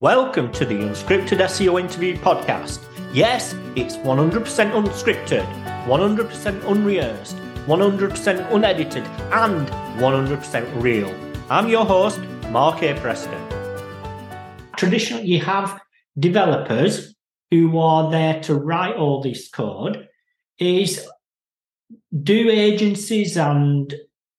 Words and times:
Welcome 0.00 0.52
to 0.52 0.64
the 0.64 0.76
Unscripted 0.76 1.40
SEO 1.40 1.80
Interview 1.80 2.16
Podcast. 2.18 2.78
Yes, 3.12 3.56
it's 3.74 3.96
100% 3.96 4.44
unscripted, 4.70 5.44
100% 5.86 6.70
unrehearsed, 6.70 7.36
100% 7.66 8.52
unedited, 8.52 9.02
and 9.32 9.66
100% 9.98 10.80
real. 10.80 11.12
I'm 11.50 11.68
your 11.68 11.84
host, 11.84 12.20
Mark 12.50 12.80
A. 12.84 12.94
Preston. 13.00 13.44
Traditionally, 14.76 15.26
you 15.26 15.40
have 15.40 15.80
developers 16.16 17.16
who 17.50 17.76
are 17.80 18.08
there 18.08 18.40
to 18.42 18.54
write 18.54 18.94
all 18.94 19.20
this 19.20 19.48
code. 19.50 20.06
Is 20.60 21.08
do 22.22 22.48
agencies 22.50 23.36
and 23.36 23.92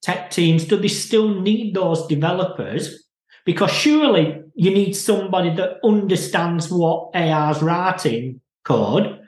tech 0.04 0.32
teams 0.32 0.64
do 0.64 0.78
they 0.78 0.88
still 0.88 1.42
need 1.42 1.74
those 1.74 2.08
developers? 2.08 3.09
Because 3.46 3.72
surely 3.72 4.44
you 4.56 4.72
need 4.72 4.94
somebody 4.94 5.54
that 5.56 5.80
understands 5.84 6.70
what 6.70 7.16
AI's 7.16 7.62
writing 7.62 8.42
code 8.64 9.20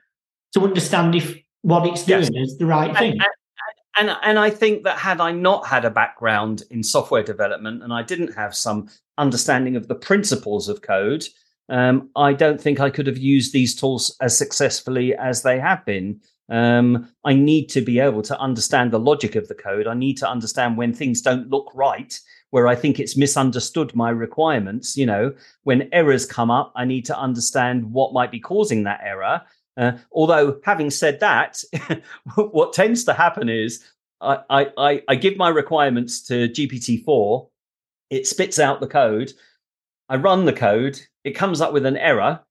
to 0.54 0.62
understand 0.62 1.16
if 1.16 1.38
what 1.62 1.88
it's 1.88 2.04
doing 2.04 2.34
yes. 2.34 2.50
is 2.52 2.58
the 2.58 2.66
right 2.66 2.96
thing. 2.98 3.14
And, 3.14 3.22
and, 3.98 4.10
and, 4.10 4.18
and 4.24 4.40
I 4.40 4.50
think 4.50 4.84
that 4.84 4.98
had 4.98 5.22
I 5.22 5.32
not 5.32 5.66
had 5.66 5.86
a 5.86 5.90
background 5.90 6.64
in 6.70 6.84
software 6.84 7.24
development 7.24 7.84
and 7.84 7.94
I 7.94 8.04
didn't 8.04 8.34
have 8.34 8.56
some 8.56 8.90
understanding 9.18 9.76
of 9.76 9.88
the 9.88 9.96
principles 9.96 10.68
of 10.68 10.82
code, 10.82 11.26
um, 11.70 12.10
I 12.16 12.34
don't 12.34 12.60
think 12.60 12.80
I 12.80 12.90
could 12.90 13.08
have 13.08 13.18
used 13.18 13.54
these 13.54 13.76
tools 13.76 14.16
as 14.20 14.38
successfully 14.38 15.16
as 15.16 15.42
they 15.42 15.60
have 15.60 15.86
been. 15.86 16.20
Um, 16.50 17.10
I 17.24 17.34
need 17.34 17.70
to 17.70 17.82
be 17.82 18.00
able 18.00 18.22
to 18.24 18.38
understand 18.40 18.92
the 18.92 19.00
logic 19.00 19.36
of 19.36 19.48
the 19.48 19.56
code. 19.56 19.88
I 19.88 19.94
need 19.94 20.18
to 20.18 20.30
understand 20.30 20.78
when 20.78 20.94
things 20.94 21.22
don't 21.22 21.50
look 21.50 21.72
right 21.74 22.20
where 22.52 22.68
I 22.68 22.76
think 22.76 23.00
it's 23.00 23.18
misunderstood 23.18 23.96
my 23.96 24.10
requirements. 24.10 24.96
You 24.96 25.08
know, 25.08 25.34
when 25.64 25.90
errors 25.92 26.26
come 26.26 26.52
up, 26.52 26.72
I 26.76 26.86
need 26.86 27.06
to 27.06 27.18
understand 27.18 27.92
what 27.92 28.14
might 28.14 28.32
be 28.32 28.40
causing 28.40 28.84
that 28.84 29.02
error. 29.04 29.42
Uh, 29.78 29.94
although, 30.12 30.60
having 30.64 30.92
said 30.92 31.20
that, 31.22 31.64
what 32.36 32.74
tends 32.74 33.06
to 33.06 33.14
happen 33.14 33.50
is 33.50 33.84
I, 34.20 34.68
I, 34.78 35.02
I 35.08 35.16
give 35.16 35.38
my 35.38 35.50
requirements 35.50 36.22
to 36.28 36.50
GPT-4, 36.50 37.50
it 38.10 38.28
spits 38.28 38.60
out 38.60 38.82
the 38.82 38.88
code, 38.88 39.32
I 40.10 40.18
run 40.18 40.46
the 40.46 40.54
code, 40.54 41.00
it 41.24 41.32
comes 41.32 41.62
up 41.62 41.72
with 41.72 41.86
an 41.86 41.96
error, 41.96 42.42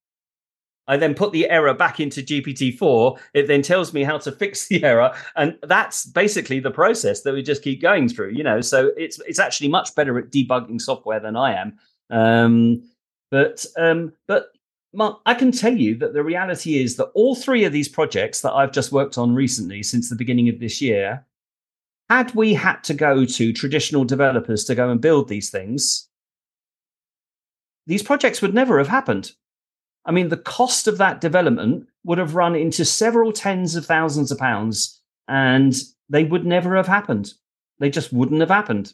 I 0.91 0.97
then 0.97 1.15
put 1.15 1.31
the 1.31 1.49
error 1.49 1.73
back 1.73 2.01
into 2.01 2.21
GPT-4. 2.21 3.17
It 3.33 3.47
then 3.47 3.63
tells 3.63 3.93
me 3.93 4.03
how 4.03 4.19
to 4.19 4.33
fix 4.33 4.67
the 4.69 4.83
error, 4.83 5.15
and 5.37 5.57
that's 5.63 6.05
basically 6.05 6.59
the 6.59 6.73
process 6.73 7.23
that 7.23 7.33
we 7.33 7.43
just 7.43 7.63
keep 7.63 7.81
going 7.81 8.09
through. 8.09 8.31
You 8.31 8.43
know, 8.43 8.61
so 8.61 8.91
it's 8.97 9.21
it's 9.21 9.39
actually 9.39 9.69
much 9.69 9.95
better 9.95 10.19
at 10.19 10.31
debugging 10.31 10.81
software 10.81 11.21
than 11.21 11.37
I 11.37 11.55
am. 11.55 11.79
Um, 12.11 12.83
but 13.31 13.65
um, 13.79 14.13
but 14.27 14.49
Mark, 14.93 15.21
I 15.27 15.35
can 15.35 15.53
tell 15.53 15.77
you 15.77 15.95
that 15.99 16.13
the 16.13 16.25
reality 16.25 16.83
is 16.83 16.97
that 16.97 17.13
all 17.15 17.37
three 17.37 17.63
of 17.65 17.73
these 17.73 17.89
projects 17.89 18.41
that 18.41 18.53
I've 18.53 18.73
just 18.73 18.91
worked 18.91 19.17
on 19.17 19.33
recently 19.33 19.85
since 19.85 20.11
the 20.11 20.17
beginning 20.17 20.49
of 20.49 20.59
this 20.59 20.83
year, 20.83 21.25
had 22.09 22.35
we 22.35 22.55
had 22.55 22.83
to 22.85 22.95
go 22.95 23.25
to 23.25 23.53
traditional 23.53 24.05
developers 24.05 24.65
to 24.65 24.75
go 24.75 24.91
and 24.91 25.01
build 25.01 25.29
these 25.29 25.51
things, 25.51 26.09
these 27.87 28.03
projects 28.03 28.43
would 28.43 28.55
never 28.55 28.79
have 28.79 28.89
happened. 28.89 29.31
I 30.05 30.13
mean, 30.13 30.29
the 30.29 30.37
cost 30.37 30.87
of 30.87 30.99
that 30.99 31.21
development 31.21 31.87
would 32.05 32.19
have 32.19 32.35
run 32.35 32.55
into 32.55 32.85
several 32.85 33.33
tens 33.33 33.77
of 33.77 33.87
thousands 33.87 34.31
of 34.31 34.39
pounds 34.39 35.01
and 35.29 35.75
they 36.09 36.25
would 36.25 36.47
never 36.47 36.77
have 36.77 36.89
happened. 36.89 37.35
They 37.79 37.91
just 37.91 38.13
wouldn't 38.13 38.41
have 38.41 38.51
happened. 38.51 38.93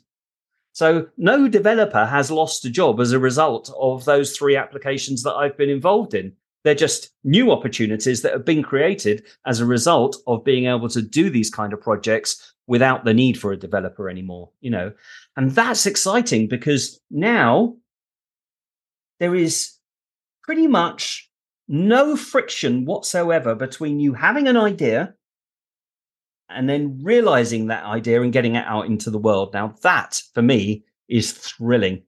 So, 0.73 1.09
no 1.17 1.48
developer 1.48 2.05
has 2.05 2.31
lost 2.31 2.65
a 2.67 2.71
job 2.71 3.01
as 3.01 3.13
a 3.13 3.19
result 3.19 3.73
of 3.79 4.05
those 4.05 4.37
three 4.37 4.57
applications 4.57 5.23
that 5.23 5.33
I've 5.33 5.57
been 5.57 5.71
involved 5.71 6.13
in. 6.13 6.35
They're 6.65 6.75
just 6.75 7.13
new 7.25 7.51
opportunities 7.51 8.20
that 8.23 8.33
have 8.33 8.45
been 8.45 8.63
created 8.63 9.25
as 9.47 9.61
a 9.61 9.65
result 9.65 10.17
of 10.27 10.45
being 10.45 10.67
able 10.67 10.89
to 10.91 11.01
do 11.01 11.31
these 11.31 11.48
kind 11.48 11.73
of 11.73 11.81
projects 11.81 12.53
without 12.67 13.05
the 13.05 13.14
need 13.14 13.39
for 13.39 13.53
a 13.53 13.57
developer 13.57 14.11
anymore, 14.11 14.51
you 14.61 14.70
know. 14.70 14.92
And 15.36 15.53
that's 15.53 15.86
exciting 15.86 16.48
because 16.48 17.01
now 17.11 17.77
there 19.19 19.35
is 19.35 19.76
pretty 20.46 20.67
much 20.67 21.29
no 21.68 22.17
friction 22.17 22.84
whatsoever 22.84 23.55
between 23.55 23.98
you 23.98 24.14
having 24.14 24.46
an 24.46 24.57
idea 24.57 25.14
and 26.48 26.68
then 26.68 27.01
realizing 27.02 27.67
that 27.67 27.84
idea 27.84 28.23
and 28.23 28.33
getting 28.33 28.55
it 28.55 28.64
out 28.67 28.86
into 28.86 29.11
the 29.11 29.18
world. 29.18 29.52
Now 29.52 29.74
that 29.83 30.23
for 30.33 30.42
me 30.42 30.85
is 31.08 31.33
thrilling. 31.33 32.02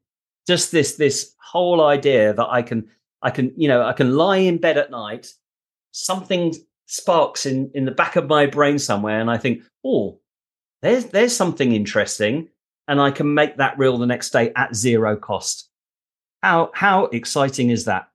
Just 0.46 0.70
this 0.72 0.94
this 0.94 1.34
whole 1.42 1.84
idea 1.84 2.32
that 2.32 2.46
I 2.48 2.62
can 2.62 2.88
I 3.20 3.30
can 3.30 3.52
you 3.56 3.68
know 3.68 3.82
I 3.82 3.92
can 3.92 4.16
lie 4.16 4.38
in 4.38 4.58
bed 4.58 4.78
at 4.78 4.90
night, 4.90 5.32
something 5.90 6.54
sparks 6.86 7.44
in 7.44 7.70
in 7.74 7.84
the 7.84 7.90
back 7.90 8.16
of 8.16 8.28
my 8.28 8.46
brain 8.46 8.78
somewhere, 8.78 9.20
and 9.20 9.30
I 9.30 9.38
think, 9.38 9.62
oh, 9.84 10.20
there's 10.82 11.06
there's 11.06 11.36
something 11.36 11.72
interesting, 11.72 12.48
and 12.86 13.00
I 13.00 13.10
can 13.10 13.34
make 13.34 13.56
that 13.56 13.78
real 13.78 13.98
the 13.98 14.06
next 14.06 14.30
day 14.30 14.52
at 14.56 14.74
zero 14.74 15.16
cost. 15.16 15.68
How 16.42 16.70
how 16.72 17.06
exciting 17.06 17.70
is 17.70 17.84
that? 17.86 18.08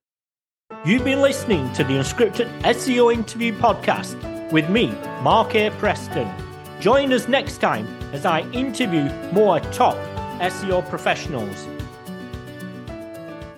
You've 0.85 1.05
been 1.05 1.21
listening 1.21 1.71
to 1.75 1.85
the 1.85 1.93
Unscripted 1.93 2.49
SEO 2.63 3.13
Interview 3.13 3.57
Podcast 3.57 4.51
with 4.51 4.69
me, 4.69 4.87
Mark 5.21 5.55
A. 5.55 5.69
Preston. 5.69 6.29
Join 6.81 7.13
us 7.13 7.29
next 7.29 7.59
time 7.59 7.87
as 8.11 8.25
I 8.25 8.41
interview 8.51 9.05
more 9.31 9.61
top 9.61 9.95
SEO 10.41 10.85
professionals. 10.89 11.69